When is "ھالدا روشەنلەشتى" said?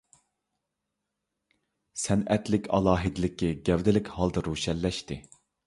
4.19-5.23